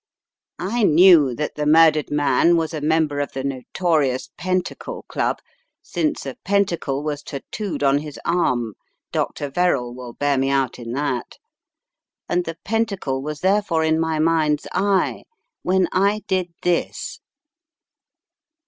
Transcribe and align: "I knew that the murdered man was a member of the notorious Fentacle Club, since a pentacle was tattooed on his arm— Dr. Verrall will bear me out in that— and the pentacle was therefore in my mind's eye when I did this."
"I 0.57 0.81
knew 0.81 1.35
that 1.35 1.53
the 1.53 1.67
murdered 1.67 2.09
man 2.09 2.57
was 2.57 2.73
a 2.73 2.81
member 2.81 3.19
of 3.19 3.33
the 3.33 3.43
notorious 3.43 4.31
Fentacle 4.35 5.05
Club, 5.07 5.37
since 5.83 6.25
a 6.25 6.37
pentacle 6.43 7.03
was 7.03 7.21
tattooed 7.21 7.83
on 7.83 7.99
his 7.99 8.19
arm— 8.25 8.73
Dr. 9.11 9.51
Verrall 9.51 9.93
will 9.93 10.13
bear 10.13 10.39
me 10.39 10.49
out 10.49 10.79
in 10.79 10.93
that— 10.93 11.37
and 12.27 12.45
the 12.45 12.57
pentacle 12.65 13.21
was 13.21 13.41
therefore 13.41 13.83
in 13.83 13.99
my 13.99 14.17
mind's 14.17 14.65
eye 14.73 15.21
when 15.61 15.87
I 15.91 16.23
did 16.27 16.47
this." 16.63 17.19